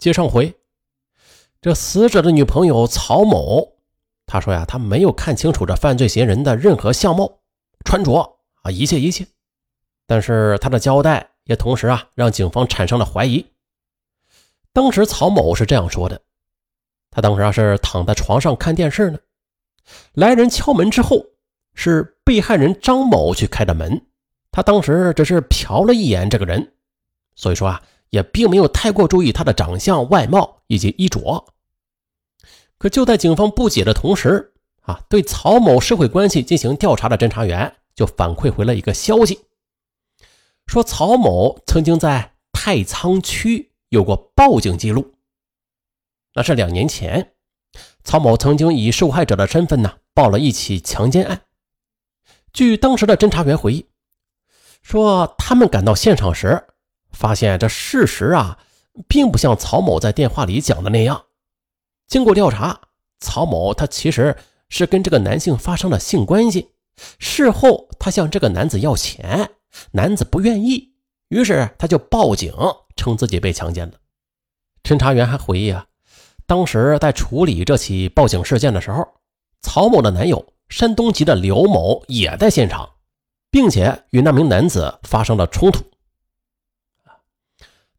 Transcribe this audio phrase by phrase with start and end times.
[0.00, 0.58] 接上回，
[1.60, 3.74] 这死者的女朋友曹某，
[4.24, 7.30] 他说呀，他没有看清楚这犯罪嫌疑人的任何相貌、
[7.84, 9.26] 穿着啊，一切一切。
[10.06, 13.44] 但是他的交代也同时啊，让警方产生了怀疑。
[14.72, 16.18] 当时曹某是这样说的：
[17.10, 19.18] 他当时啊是躺在床上看电视呢，
[20.14, 21.26] 来人敲门之后，
[21.74, 24.00] 是被害人张某去开的门。
[24.50, 26.72] 他当时只是瞟了一眼这个人，
[27.34, 27.82] 所以说啊。
[28.10, 31.46] 也并没有太过注意他的长相、外貌以及衣着。
[32.78, 39.40] 可就在警方不解的同时，啊，对曹某社会关系进行调查的侦查员就反馈回了一个消息，
[40.66, 45.14] 说曹某曾经在太仓区有过报警记录。
[46.34, 47.34] 那是两年前，
[48.02, 51.42] 曹某曾经以受害者的身份呢报了一起强奸案。
[52.52, 53.86] 据当时的侦查员回忆，
[54.82, 56.66] 说他们赶到现场时。
[57.20, 58.58] 发现这事实啊，
[59.06, 61.26] 并不像曹某在电话里讲的那样。
[62.08, 62.80] 经过调查，
[63.20, 64.34] 曹某他其实
[64.70, 66.70] 是跟这个男性发生了性关系。
[67.18, 69.50] 事后，他向这个男子要钱，
[69.90, 70.94] 男子不愿意，
[71.28, 72.54] 于是他就报警，
[72.96, 73.98] 称自己被强奸了。
[74.82, 75.84] 侦查员还回忆啊，
[76.46, 79.06] 当时在处理这起报警事件的时候，
[79.60, 82.88] 曹某的男友山东籍的刘某也在现场，
[83.50, 85.84] 并且与那名男子发生了冲突。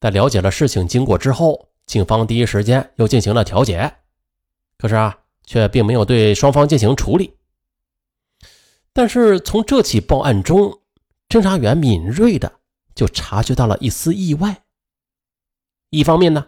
[0.00, 3.96] 在了解了事情经过之后，警方第一时间又进行了调解，
[4.78, 7.36] 可是啊，却并没有对双方进行处理。
[8.94, 10.80] 但是从这起报案中，
[11.28, 12.50] 侦查员敏锐的
[12.94, 14.62] 就察觉到了一丝意外。
[15.90, 16.46] 一方面呢，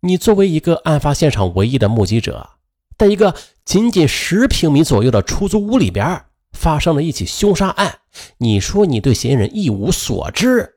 [0.00, 2.50] 你作为一个案发现场唯一的目击者，
[2.96, 7.98] 在一个仅仅十平米左右的出租屋里边发生了一起凶杀案，
[8.38, 10.76] 你说你对嫌疑人一无所知，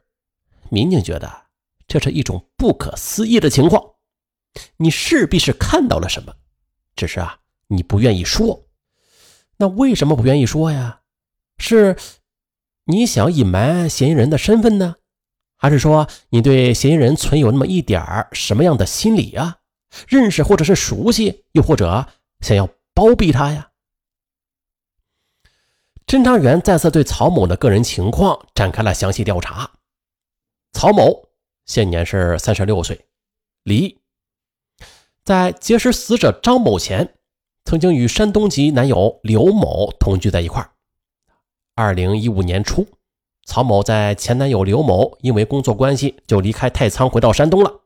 [0.69, 1.47] 民警觉得。
[1.88, 3.96] 这是一种不可思议的情况，
[4.76, 6.36] 你势必是看到了什么，
[6.96, 8.68] 只是啊，你不愿意说。
[9.58, 11.02] 那为什么不愿意说呀？
[11.58, 11.97] 是
[12.86, 14.96] 你想隐瞒嫌疑人的身份呢，
[15.56, 19.58] 还是说你对嫌疑人存有那么一点什么样的心理啊？
[20.08, 22.08] 认识或者是熟悉，又或者
[22.42, 23.72] 想要包庇他呀？
[26.06, 29.72] 侦查员再次对曹某的个人情况展开了详细调查，
[30.74, 31.27] 曹某。
[31.67, 33.05] 现年是三十六岁，
[33.63, 34.00] 离异
[35.23, 37.16] 在结识死者张某前，
[37.66, 40.72] 曾经与山东籍男友刘某同居在一块儿。
[41.75, 42.88] 二零一五年初，
[43.45, 47.81] 曹某在前男友刘某因为工作关系就离开太仓，回到山东了。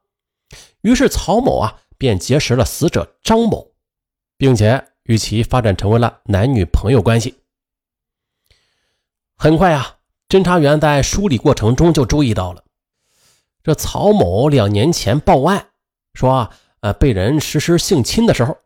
[0.81, 3.71] 于是曹某啊便结识了死者张某，
[4.37, 7.39] 并且与其发展成为了男女朋友关系。
[9.35, 9.97] 很快啊，
[10.29, 12.63] 侦查员在梳理过程中就注意到了。
[13.63, 15.67] 这曹某两年前报案
[16.13, 16.49] 说，
[16.79, 18.57] 呃，被人实施性侵的时候，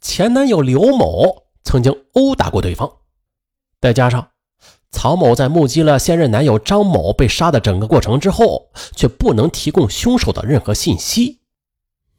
[0.00, 2.90] 前男友刘某曾经殴打过对方。
[3.80, 4.30] 再加上
[4.90, 11.42] 曹某在目击了现任男友张某被杀的整个过程之后，却不能提供凶手的任何信息。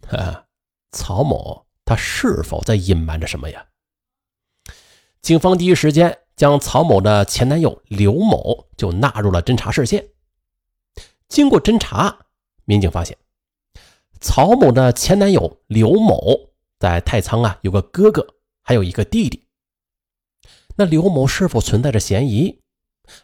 [0.08, 0.46] 哈，
[0.92, 3.66] 曹某他是否在隐瞒着什么呀？
[5.22, 10.08] 警方第一时间将曹某的前男友刘某就纳入了侦查视线。
[11.30, 12.26] 经过侦查，
[12.66, 13.16] 民警发现
[14.20, 19.48] 曹某的前男友刘某在太仓啊有个哥哥，还有一个弟弟。
[20.76, 22.62] 那刘某是否存在着嫌疑？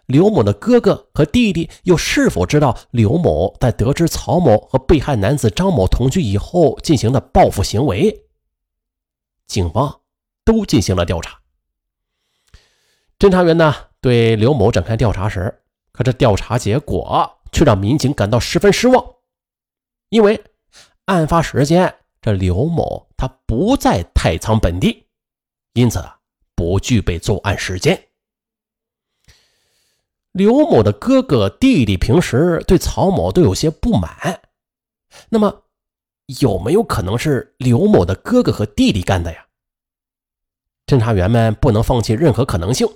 [0.05, 8.25] 刘某的哥哥和弟弟又是否知道刘某在得知曹某和被害男子张某同居以后进行的报复行为？
[9.47, 10.01] 警方
[10.43, 11.39] 都进行了调查。
[13.17, 17.31] 侦查员呢对刘某展开调查时，可这调查结果。
[17.51, 19.15] 却让民警感到十分失望，
[20.09, 20.43] 因为
[21.05, 25.07] 案发时间这刘某他不在太仓本地，
[25.73, 26.03] 因此
[26.55, 28.07] 不具备作案时间。
[30.31, 34.41] 刘某的哥哥弟弟平时对曹某都有些不满，
[35.29, 35.63] 那么
[36.41, 39.45] 有没有可能是刘某的哥哥和弟弟干的呀？
[40.87, 42.87] 侦查员们不能放弃任何可能性，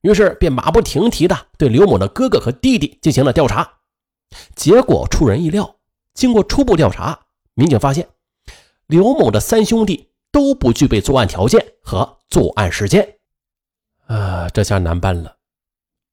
[0.00, 3.79] 于是便马不停蹄的对刘某的哥哥和弟弟进行了调查。
[4.54, 5.76] 结果出人意料，
[6.14, 8.08] 经过初步调查，民警发现
[8.86, 13.16] 刘某的三兄弟都不具备作案条件和作案时间。
[14.06, 15.36] 啊，这下难办了。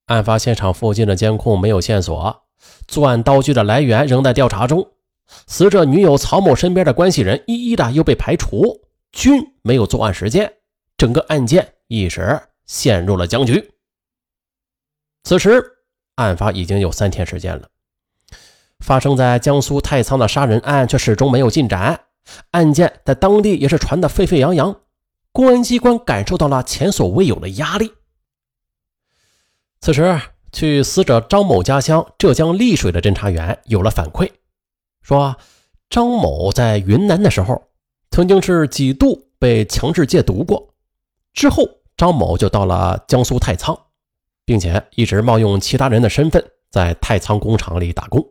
[0.06, 2.44] 案发现场附近的监控没有线索，
[2.88, 4.92] 作案刀具的来源仍在调查中，
[5.48, 8.82] 死者女友曹某身边的关系人一一的又被排除，
[9.12, 10.54] 均没有作案时间，
[10.96, 13.74] 整个案件一时陷入了僵局。
[15.24, 15.62] 此时，
[16.16, 17.68] 案发已经有三天时间了。
[18.80, 22.00] 发生在江苏太仓的杀人案却始终没有进展，
[22.52, 24.82] 案件在当地也是传得沸沸扬扬，
[25.32, 27.92] 公安机关感受到了前所未有的压力。
[29.82, 30.20] 此时，
[30.52, 34.32] 去死者张某家乡浙江丽水的侦查员有了反馈，
[35.02, 35.36] 说
[35.90, 37.70] 张某在云南的时候，
[38.12, 40.74] 曾经是几度被强制戒毒过，
[41.34, 41.64] 之后
[41.96, 43.78] 张某就到了江苏太仓，
[44.46, 48.26] 并且一直冒用其他人的身份在太仓工厂里打工。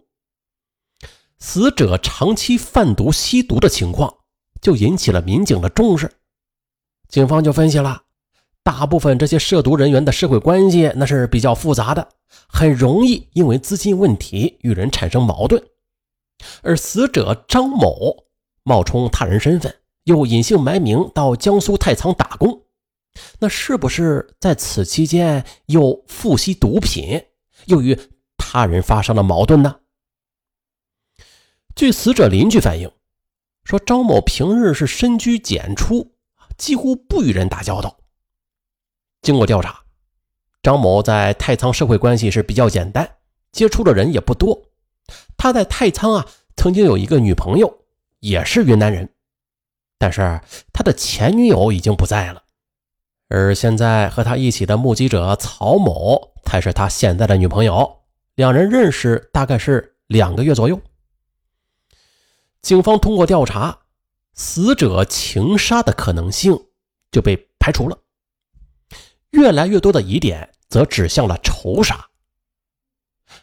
[1.48, 4.12] 死者长期贩毒吸毒的情况，
[4.60, 6.10] 就引起了民警的重视。
[7.08, 8.02] 警方就分析了，
[8.64, 12.08] 大部分这些涉毒人员的社会关系那是比较复杂的，
[12.48, 15.62] 很容易因为资金问题与人产生矛盾。
[16.62, 18.24] 而死者张某
[18.64, 19.72] 冒充他人身份，
[20.02, 22.62] 又隐姓埋名到江苏太仓打工，
[23.38, 27.22] 那是不是在此期间又复吸毒品，
[27.66, 27.96] 又与
[28.36, 29.76] 他人发生了矛盾呢？
[31.76, 32.90] 据死者邻居反映，
[33.64, 36.14] 说张某平日是深居简出，
[36.56, 37.98] 几乎不与人打交道。
[39.20, 39.84] 经过调查，
[40.62, 43.06] 张某在太仓社会关系是比较简单，
[43.52, 44.58] 接触的人也不多。
[45.36, 46.26] 他在太仓啊，
[46.56, 47.84] 曾经有一个女朋友，
[48.20, 49.10] 也是云南人，
[49.98, 50.40] 但是
[50.72, 52.42] 他的前女友已经不在了，
[53.28, 57.98] 而现在和他一起的目击者曹某才是他现在的女朋友，
[58.34, 60.80] 两人认识大概是两个月左右。
[62.66, 63.78] 警方通过调查，
[64.34, 66.66] 死者情杀的可能性
[67.12, 67.96] 就被排除了。
[69.30, 72.08] 越来越多的疑点则指向了仇杀。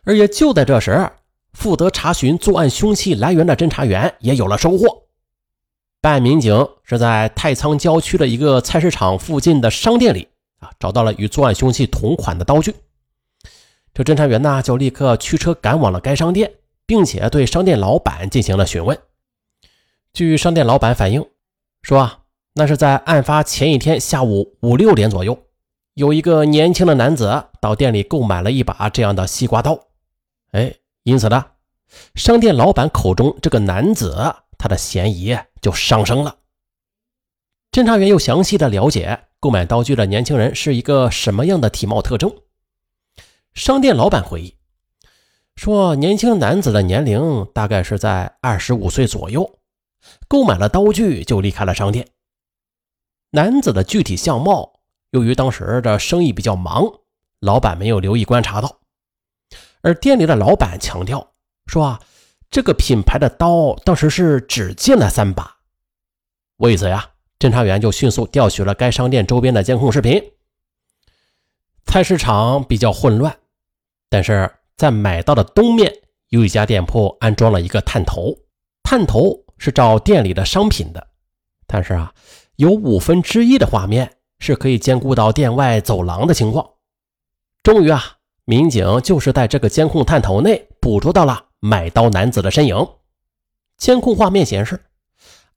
[0.03, 1.09] 而也就在这时，
[1.53, 5.03] 负责查询作案凶器来源的侦查员也有了收获。
[6.01, 10.27] 办案民警是在太仓郊区的一个菜市场附近的商店里
[10.59, 12.75] 啊，找到了与作案凶器同款的刀具。
[13.93, 16.55] 这侦查员呢，就立刻驱车赶往了该商店，
[16.85, 18.99] 并且对商店老板进行了询问。
[20.13, 21.25] 据商店老板反映，
[21.81, 22.19] 说啊，
[22.53, 25.35] 那是在案发前一天下午五六点左右，
[25.95, 29.87] 有一个年轻的男子到店里购买了一把这样的西瓜刀。
[30.51, 30.71] 哎，
[31.01, 31.43] 因此呢，
[32.13, 36.35] 商店老板口中这个男子，他的嫌疑就上升了。
[37.71, 42.31] 侦查员又详细的了解购买刀具的年轻人是一个什么样的体貌特征。
[43.55, 44.55] 商店老板回忆
[45.55, 49.57] 说，年轻男子的年龄大概是在二十五岁左右。
[50.27, 52.07] 购买了刀具就离开了商店。
[53.31, 54.79] 男子的具体相貌，
[55.11, 56.83] 由于当时的生意比较忙，
[57.39, 58.79] 老板没有留意观察到。
[59.81, 61.31] 而店里的老板强调
[61.65, 62.01] 说啊，
[62.49, 65.57] 这个品牌的刀当时是只进了三把。
[66.57, 70.31] 为此呀，侦查员就迅速调取了该商店周边的监控视频。
[71.85, 73.37] 菜市场比较混乱，
[74.09, 75.93] 但是在买到的东面
[76.29, 78.37] 有一家店铺安装了一个探头，
[78.83, 79.42] 探头。
[79.63, 81.07] 是照店里的商品的，
[81.65, 82.13] 但是啊，
[82.57, 86.71] 有五分之一的画面是可以兼顾到店外走廊的情况。
[87.63, 92.75] 终于啊，民警就是在这个监控探头内捕捉到了买刀男子的身影。
[93.77, 94.81] 监控画面显示，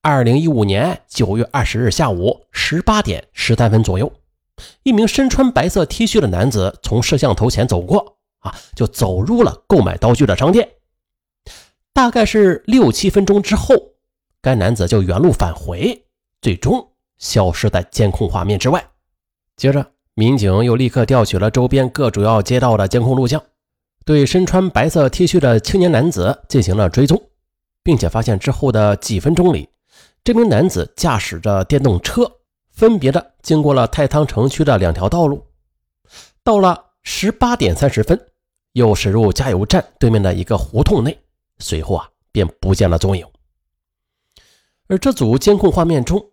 [0.02, 4.12] 二零一五年九月二十日下午十八点十三分左右，
[4.84, 10.68] 一名身穿白色 T 恤的男子从摄像头前走过，啊，就走入了购买刀具的商店。
[11.92, 13.74] 大概是六七分钟之后。
[14.46, 16.06] 该男子就原路返回，
[16.40, 18.80] 最终消失在监控画面之外。
[19.56, 23.42] 接着，民警又立刻调取了周边各主要街道的监控录像，
[24.04, 27.20] 对身穿白色 T 恤的青年男子进行了追踪，
[27.82, 29.68] 并且发现之后的几分钟里，
[30.22, 32.30] 这名男子驾驶着电动车，
[32.70, 35.44] 分别的经过了太仓城区的两条道路，
[36.44, 38.16] 到了十八点三十分，
[38.74, 41.18] 又驶入加油站对面的一个胡同内，
[41.58, 43.26] 随后啊便不见了踪影。
[44.88, 46.30] 而这组监控画面中，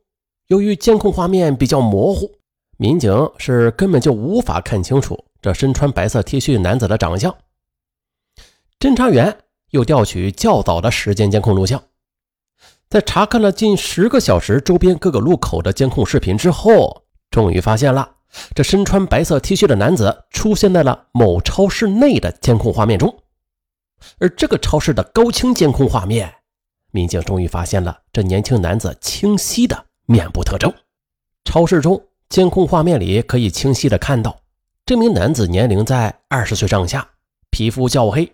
[0.47, 2.31] 由于监控画面比较模糊，
[2.77, 7.35] 民警是根本就无法看清楚这身穿白色 T 恤男子的长相。
[8.79, 9.35] 侦查员
[9.71, 11.81] 又调取较早的时间监控录像，
[12.89, 18.17] 在查看了近十个小时周边各个路口的监控视频之后，终于发现了
[18.53, 23.17] 这身穿白色 T 恤的男子出现在了某超市内的监控画面中，
[24.19, 26.35] 而这个超市的高清监控画面。
[26.93, 30.71] 民警终于发现了这年轻男子清晰的面部特征。
[31.43, 34.39] 超市中监控画面里可以清晰的看到，
[34.85, 37.09] 这名男子年龄在二十岁上下，
[37.49, 38.31] 皮肤较黑，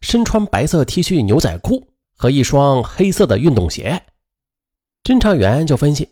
[0.00, 4.02] 身穿白色 T 恤、牛仔裤和一双黑色的运动鞋。
[5.04, 6.08] 侦查员就分析，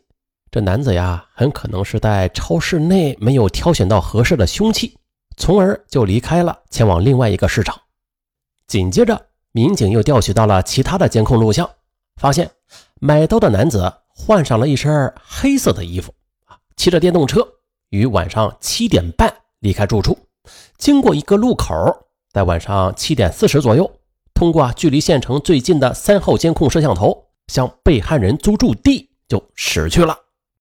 [0.52, 4.96] 这男子呀，很可能是在超市内没有挑选到合适的凶器，
[5.36, 7.76] 从而就离开了，前往另外一个市场。
[8.68, 9.26] 紧接着。
[9.52, 11.68] 民警又调取到了其他的监控录像，
[12.20, 12.50] 发现
[13.00, 16.12] 买刀的男子换上了一身黑色的衣服，
[16.44, 17.40] 啊，骑着电动车
[17.88, 20.18] 于晚上七点半离开住处，
[20.76, 21.74] 经过一个路口，
[22.30, 23.90] 在晚上七点四十左右，
[24.34, 30.14] 通过距离县城最近的三号监控摄像头向被害人租住地就驶去了。